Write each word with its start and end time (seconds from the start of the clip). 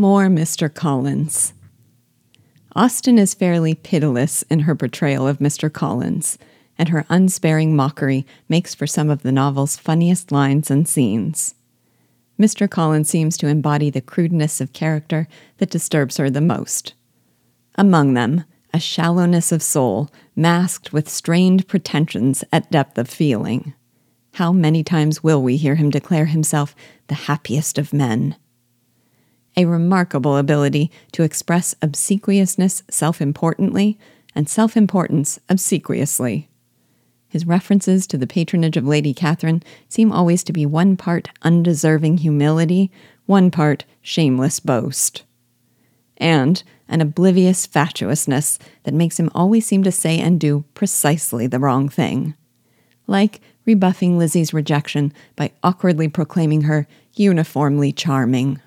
More 0.00 0.28
Mr. 0.28 0.72
Collins. 0.72 1.52
Austen 2.74 3.18
is 3.18 3.34
fairly 3.34 3.74
pitiless 3.74 4.40
in 4.44 4.60
her 4.60 4.74
portrayal 4.74 5.28
of 5.28 5.40
Mr. 5.40 5.70
Collins, 5.70 6.38
and 6.78 6.88
her 6.88 7.04
unsparing 7.10 7.76
mockery 7.76 8.26
makes 8.48 8.74
for 8.74 8.86
some 8.86 9.10
of 9.10 9.20
the 9.20 9.30
novel's 9.30 9.76
funniest 9.76 10.32
lines 10.32 10.70
and 10.70 10.88
scenes. 10.88 11.54
Mr. 12.40 12.66
Collins 12.66 13.10
seems 13.10 13.36
to 13.36 13.46
embody 13.46 13.90
the 13.90 14.00
crudeness 14.00 14.58
of 14.58 14.72
character 14.72 15.28
that 15.58 15.68
disturbs 15.68 16.16
her 16.16 16.30
the 16.30 16.40
most. 16.40 16.94
Among 17.74 18.14
them, 18.14 18.44
a 18.72 18.80
shallowness 18.80 19.52
of 19.52 19.62
soul 19.62 20.08
masked 20.34 20.94
with 20.94 21.10
strained 21.10 21.68
pretensions 21.68 22.42
at 22.50 22.70
depth 22.70 22.96
of 22.96 23.06
feeling. 23.06 23.74
How 24.36 24.50
many 24.50 24.82
times 24.82 25.22
will 25.22 25.42
we 25.42 25.58
hear 25.58 25.74
him 25.74 25.90
declare 25.90 26.24
himself 26.24 26.74
the 27.08 27.14
happiest 27.28 27.76
of 27.76 27.92
men? 27.92 28.36
A 29.56 29.64
remarkable 29.64 30.36
ability 30.36 30.90
to 31.12 31.22
express 31.22 31.74
obsequiousness 31.82 32.82
self 32.88 33.20
importantly 33.20 33.98
and 34.34 34.48
self 34.48 34.76
importance 34.76 35.38
obsequiously. 35.48 36.48
His 37.28 37.46
references 37.46 38.06
to 38.08 38.18
the 38.18 38.26
patronage 38.26 38.76
of 38.76 38.86
Lady 38.86 39.14
Catherine 39.14 39.62
seem 39.88 40.10
always 40.10 40.42
to 40.44 40.52
be 40.52 40.66
one 40.66 40.96
part 40.96 41.30
undeserving 41.42 42.18
humility, 42.18 42.90
one 43.26 43.50
part 43.50 43.84
shameless 44.02 44.58
boast. 44.58 45.22
And 46.16 46.62
an 46.88 47.00
oblivious 47.00 47.66
fatuousness 47.66 48.58
that 48.82 48.94
makes 48.94 49.18
him 49.18 49.30
always 49.32 49.64
seem 49.64 49.84
to 49.84 49.92
say 49.92 50.18
and 50.18 50.40
do 50.40 50.64
precisely 50.74 51.46
the 51.46 51.60
wrong 51.60 51.88
thing. 51.88 52.34
Like 53.06 53.40
rebuffing 53.64 54.18
Lizzie's 54.18 54.52
rejection 54.52 55.12
by 55.36 55.52
awkwardly 55.62 56.08
proclaiming 56.08 56.62
her 56.62 56.88
uniformly 57.14 57.92
charming. 57.92 58.60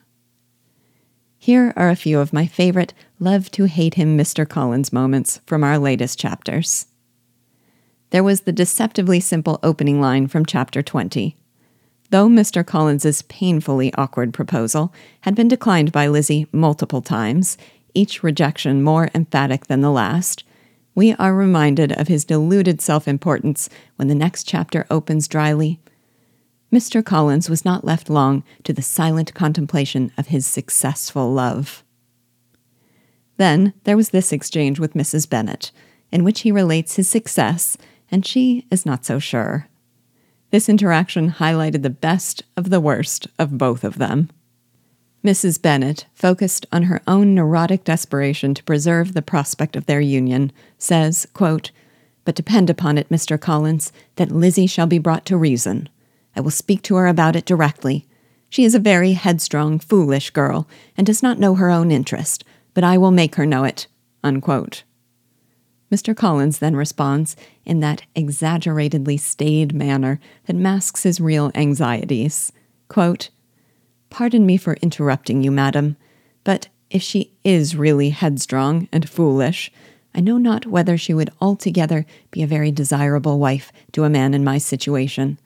Here 1.43 1.73
are 1.75 1.89
a 1.89 1.97
few 1.97 2.21
of 2.21 2.31
my 2.31 2.47
favorite 2.47 2.93
love 3.19 3.51
to 3.51 3.65
hate 3.65 3.95
him 3.95 4.17
Mr. 4.17 4.47
Collins 4.47 4.93
moments 4.93 5.41
from 5.45 5.61
our 5.61 5.77
latest 5.77 6.17
chapters. 6.17 6.85
There 8.11 8.23
was 8.23 8.41
the 8.43 8.53
deceptively 8.53 9.19
simple 9.19 9.59
opening 9.61 9.99
line 9.99 10.27
from 10.27 10.45
chapter 10.45 10.81
20. 10.81 11.35
Though 12.11 12.29
Mr. 12.29 12.65
Collins's 12.65 13.23
painfully 13.23 13.93
awkward 13.95 14.33
proposal 14.33 14.93
had 15.19 15.35
been 15.35 15.49
declined 15.49 15.91
by 15.91 16.07
Lizzie 16.07 16.47
multiple 16.53 17.01
times, 17.01 17.57
each 17.93 18.23
rejection 18.23 18.81
more 18.81 19.09
emphatic 19.13 19.67
than 19.67 19.81
the 19.81 19.91
last, 19.91 20.45
we 20.95 21.11
are 21.15 21.35
reminded 21.35 21.91
of 21.91 22.07
his 22.07 22.23
deluded 22.23 22.79
self 22.79 23.05
importance 23.05 23.67
when 23.97 24.07
the 24.07 24.15
next 24.15 24.47
chapter 24.47 24.85
opens 24.89 25.27
dryly. 25.27 25.81
Mr. 26.73 27.05
Collins 27.05 27.51
was 27.51 27.63
not 27.63 27.85
left 27.85 28.09
long 28.09 28.43
to 28.63 28.73
the 28.73 28.81
silent 28.81 29.31
contemplation 29.35 30.11
of 30.17 30.27
his 30.27 30.43
successful 30.43 31.31
love. 31.31 31.83
Then 33.37 33.73
there 33.83 33.95
was 33.95 34.09
this 34.09 34.33
exchange 34.33 34.79
with 34.79 34.95
Mrs. 34.95 35.29
Bennet, 35.29 35.71
in 36.11 36.23
which 36.23 36.41
he 36.41 36.51
relates 36.51 36.95
his 36.95 37.07
success, 37.07 37.77
and 38.09 38.25
she 38.25 38.65
is 38.71 38.87
not 38.87 39.05
so 39.05 39.19
sure. 39.19 39.67
This 40.49 40.67
interaction 40.67 41.33
highlighted 41.33 41.83
the 41.83 41.91
best 41.91 42.43
of 42.57 42.71
the 42.71 42.81
worst 42.81 43.27
of 43.37 43.57
both 43.57 43.83
of 43.83 43.99
them. 43.99 44.31
Mrs. 45.23 45.61
Bennet, 45.61 46.07
focused 46.15 46.65
on 46.71 46.83
her 46.83 47.01
own 47.07 47.35
neurotic 47.35 47.83
desperation 47.83 48.55
to 48.55 48.63
preserve 48.63 49.13
the 49.13 49.21
prospect 49.21 49.75
of 49.75 49.85
their 49.85 50.01
union, 50.01 50.51
says, 50.79 51.27
quote, 51.33 51.69
But 52.25 52.35
depend 52.35 52.71
upon 52.71 52.97
it, 52.97 53.09
Mr. 53.09 53.39
Collins, 53.39 53.91
that 54.15 54.31
Lizzie 54.31 54.67
shall 54.67 54.87
be 54.87 54.97
brought 54.97 55.25
to 55.27 55.37
reason. 55.37 55.87
I 56.35 56.41
will 56.41 56.51
speak 56.51 56.81
to 56.83 56.95
her 56.95 57.07
about 57.07 57.35
it 57.35 57.45
directly. 57.45 58.07
She 58.49 58.65
is 58.65 58.75
a 58.75 58.79
very 58.79 59.13
headstrong, 59.13 59.79
foolish 59.79 60.29
girl, 60.29 60.67
and 60.95 61.07
does 61.07 61.23
not 61.23 61.39
know 61.39 61.55
her 61.55 61.69
own 61.69 61.91
interest, 61.91 62.43
but 62.73 62.83
I 62.83 62.97
will 62.97 63.11
make 63.11 63.35
her 63.35 63.45
know 63.45 63.63
it. 63.63 63.87
Unquote. 64.23 64.83
Mr. 65.91 66.15
Collins 66.15 66.57
then 66.57 66.75
responds 66.75 67.35
in 67.65 67.79
that 67.81 68.03
exaggeratedly 68.15 69.17
staid 69.17 69.75
manner 69.75 70.19
that 70.45 70.55
masks 70.55 71.03
his 71.03 71.21
real 71.21 71.51
anxieties. 71.53 72.51
Quote, 72.87 73.29
Pardon 74.09 74.45
me 74.45 74.57
for 74.57 74.73
interrupting 74.75 75.43
you, 75.43 75.51
madam, 75.51 75.97
but 76.43 76.67
if 76.89 77.01
she 77.01 77.33
is 77.43 77.75
really 77.75 78.09
headstrong 78.09 78.87
and 78.91 79.09
foolish, 79.09 79.71
I 80.15 80.21
know 80.21 80.37
not 80.37 80.67
whether 80.67 80.97
she 80.97 81.13
would 81.13 81.31
altogether 81.41 82.05
be 82.31 82.43
a 82.43 82.47
very 82.47 82.71
desirable 82.71 83.39
wife 83.39 83.71
to 83.93 84.03
a 84.03 84.09
man 84.09 84.33
in 84.33 84.43
my 84.43 84.59
situation, 84.59 85.39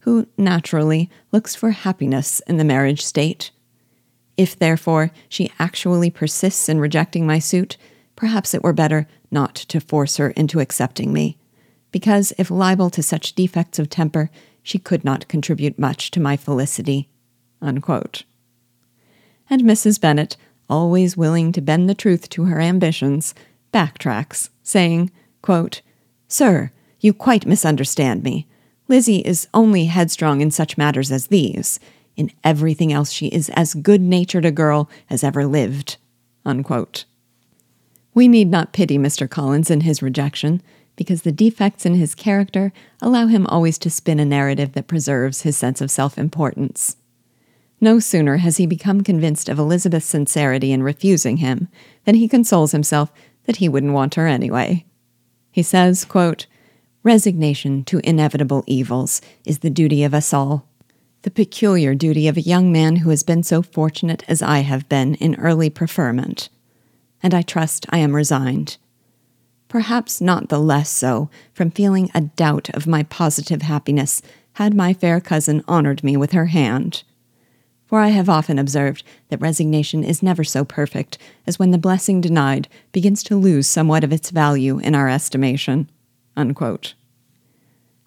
who 0.00 0.26
naturally 0.36 1.10
looks 1.32 1.54
for 1.54 1.70
happiness 1.70 2.40
in 2.46 2.56
the 2.56 2.64
marriage 2.64 3.04
state. 3.04 3.50
If, 4.36 4.58
therefore, 4.58 5.10
she 5.28 5.52
actually 5.58 6.10
persists 6.10 6.68
in 6.68 6.80
rejecting 6.80 7.26
my 7.26 7.38
suit, 7.38 7.76
perhaps 8.16 8.54
it 8.54 8.62
were 8.62 8.72
better 8.72 9.06
not 9.30 9.54
to 9.54 9.80
force 9.80 10.16
her 10.16 10.30
into 10.30 10.60
accepting 10.60 11.12
me, 11.12 11.38
because 11.90 12.32
if 12.38 12.50
liable 12.50 12.90
to 12.90 13.02
such 13.02 13.34
defects 13.34 13.78
of 13.78 13.90
temper, 13.90 14.30
she 14.62 14.78
could 14.78 15.04
not 15.04 15.28
contribute 15.28 15.78
much 15.78 16.10
to 16.10 16.20
my 16.20 16.36
felicity. 16.36 17.08
Unquote. 17.60 18.24
And 19.50 19.62
Mrs. 19.62 20.00
Bennet, 20.00 20.36
always 20.68 21.16
willing 21.16 21.52
to 21.52 21.60
bend 21.60 21.88
the 21.88 21.94
truth 21.94 22.28
to 22.30 22.44
her 22.44 22.60
ambitions, 22.60 23.34
backtracks, 23.72 24.50
saying, 24.62 25.10
quote, 25.42 25.80
Sir, 26.26 26.70
you 27.00 27.12
quite 27.12 27.46
misunderstand 27.46 28.22
me. 28.22 28.47
Lizzie 28.88 29.18
is 29.18 29.46
only 29.52 29.84
headstrong 29.84 30.40
in 30.40 30.50
such 30.50 30.78
matters 30.78 31.12
as 31.12 31.26
these. 31.26 31.78
In 32.16 32.32
everything 32.42 32.92
else, 32.92 33.12
she 33.12 33.28
is 33.28 33.50
as 33.50 33.74
good 33.74 34.00
natured 34.00 34.44
a 34.44 34.50
girl 34.50 34.90
as 35.08 35.22
ever 35.22 35.46
lived. 35.46 35.98
Unquote. 36.44 37.04
We 38.14 38.26
need 38.26 38.48
not 38.48 38.72
pity 38.72 38.98
Mr. 38.98 39.28
Collins 39.28 39.70
in 39.70 39.82
his 39.82 40.02
rejection, 40.02 40.62
because 40.96 41.22
the 41.22 41.30
defects 41.30 41.86
in 41.86 41.94
his 41.94 42.16
character 42.16 42.72
allow 43.00 43.28
him 43.28 43.46
always 43.46 43.78
to 43.78 43.90
spin 43.90 44.18
a 44.18 44.24
narrative 44.24 44.72
that 44.72 44.88
preserves 44.88 45.42
his 45.42 45.56
sense 45.56 45.80
of 45.80 45.90
self 45.90 46.18
importance. 46.18 46.96
No 47.80 48.00
sooner 48.00 48.38
has 48.38 48.56
he 48.56 48.66
become 48.66 49.02
convinced 49.02 49.48
of 49.48 49.58
Elizabeth's 49.58 50.06
sincerity 50.06 50.72
in 50.72 50.82
refusing 50.82 51.36
him 51.36 51.68
than 52.04 52.16
he 52.16 52.26
consoles 52.26 52.72
himself 52.72 53.12
that 53.44 53.56
he 53.56 53.68
wouldn't 53.68 53.92
want 53.92 54.16
her 54.16 54.26
anyway. 54.26 54.84
He 55.52 55.62
says, 55.62 56.04
quote, 56.04 56.46
Resignation 57.08 57.84
to 57.84 58.06
inevitable 58.06 58.64
evils 58.66 59.22
is 59.46 59.60
the 59.60 59.70
duty 59.70 60.04
of 60.04 60.12
us 60.12 60.34
all. 60.34 60.68
The 61.22 61.30
peculiar 61.30 61.94
duty 61.94 62.28
of 62.28 62.36
a 62.36 62.42
young 62.42 62.70
man 62.70 62.96
who 62.96 63.08
has 63.08 63.22
been 63.22 63.42
so 63.42 63.62
fortunate 63.62 64.22
as 64.28 64.42
I 64.42 64.58
have 64.58 64.90
been 64.90 65.14
in 65.14 65.34
early 65.36 65.70
preferment. 65.70 66.50
And 67.22 67.32
I 67.32 67.40
trust 67.40 67.86
I 67.88 67.96
am 67.96 68.14
resigned. 68.14 68.76
Perhaps 69.68 70.20
not 70.20 70.50
the 70.50 70.58
less 70.60 70.90
so 70.90 71.30
from 71.54 71.70
feeling 71.70 72.10
a 72.14 72.20
doubt 72.20 72.68
of 72.74 72.86
my 72.86 73.04
positive 73.04 73.62
happiness 73.62 74.20
had 74.56 74.74
my 74.74 74.92
fair 74.92 75.18
cousin 75.18 75.64
honored 75.66 76.04
me 76.04 76.14
with 76.14 76.32
her 76.32 76.46
hand 76.48 77.04
for 77.86 78.00
I 78.00 78.08
have 78.08 78.28
often 78.28 78.58
observed 78.58 79.02
that 79.30 79.40
resignation 79.40 80.04
is 80.04 80.22
never 80.22 80.44
so 80.44 80.62
perfect 80.62 81.16
as 81.46 81.58
when 81.58 81.70
the 81.70 81.78
blessing 81.78 82.20
denied 82.20 82.68
begins 82.92 83.22
to 83.22 83.34
lose 83.34 83.66
somewhat 83.66 84.04
of 84.04 84.12
its 84.12 84.28
value 84.28 84.78
in 84.78 84.94
our 84.94 85.08
estimation. 85.08 85.88
Unquote. 86.36 86.92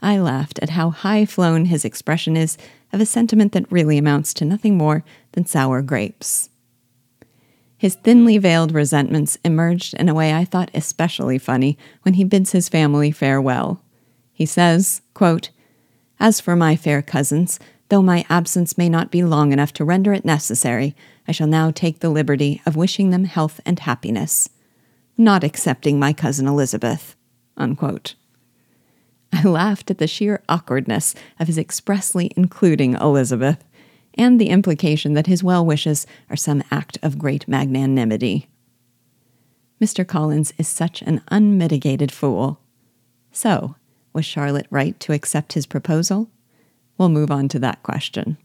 I 0.02 0.20
laughed 0.20 0.60
at 0.60 0.72
how 0.72 0.90
high 0.90 1.26
flown 1.26 1.66
his 1.66 1.86
expression 1.86 2.36
is 2.36 2.58
of 2.92 3.02
a 3.02 3.06
sentiment 3.06 3.52
that 3.54 3.72
really 3.72 3.98
amounts 3.98 4.34
to 4.36 4.46
nothing 4.46 4.78
more 4.78 5.04
than 5.34 5.46
sour 5.46 5.82
grapes. 5.82 6.50
His 7.78 7.96
thinly 7.96 8.38
veiled 8.38 8.74
resentments 8.74 9.38
emerged 9.44 9.94
in 9.96 10.10
a 10.10 10.14
way 10.14 10.34
I 10.34 10.46
thought 10.46 10.72
especially 10.74 11.38
funny 11.38 11.78
when 12.04 12.16
he 12.16 12.24
bids 12.24 12.52
his 12.52 12.70
family 12.70 13.12
farewell. 13.12 13.82
He 14.34 14.46
says, 14.46 15.02
quote, 15.14 15.50
As 16.20 16.40
for 16.40 16.56
my 16.56 16.76
fair 16.76 17.02
cousins, 17.02 17.60
Though 17.92 18.02
my 18.02 18.26
absence 18.30 18.78
may 18.78 18.88
not 18.88 19.12
be 19.12 19.22
long 19.22 19.52
enough 19.52 19.74
to 19.74 19.84
render 19.84 20.14
it 20.14 20.24
necessary, 20.24 20.96
I 21.28 21.34
shall 21.34 21.46
now 21.46 21.72
take 21.72 22.00
the 22.00 22.10
liberty 22.10 22.62
of 22.66 22.78
wishing 22.78 23.10
them 23.10 23.26
health 23.26 23.60
and 23.66 23.78
happiness, 23.80 24.48
not 25.18 25.44
excepting 25.44 26.00
my 26.00 26.14
cousin 26.14 26.48
Elizabeth. 26.48 27.18
Unquote. 27.58 28.16
I 29.34 29.44
laughed 29.44 29.90
at 29.90 29.98
the 29.98 30.08
sheer 30.08 30.44
awkwardness 30.50 31.16
of 31.40 31.48
his 31.48 31.58
expressly 31.58 32.32
including 32.36 32.94
Elizabeth, 32.96 33.64
and 34.16 34.40
the 34.40 34.50
implication 34.50 35.14
that 35.14 35.28
his 35.28 35.44
well 35.44 35.66
wishes 35.66 36.06
are 36.30 36.36
some 36.36 36.64
act 36.72 36.98
of 37.02 37.18
great 37.18 37.48
magnanimity. 37.48 38.50
Mr. 39.82 40.08
Collins 40.08 40.54
is 40.58 40.68
such 40.68 41.02
an 41.02 41.22
unmitigated 41.30 42.12
fool. 42.12 42.60
So, 43.32 43.76
was 44.14 44.26
Charlotte 44.26 44.68
right 44.70 45.00
to 45.00 45.14
accept 45.14 45.54
his 45.54 45.66
proposal? 45.66 46.30
We'll 46.98 47.10
move 47.10 47.32
on 47.32 47.48
to 47.50 47.60
that 47.60 47.82
question. 47.82 48.38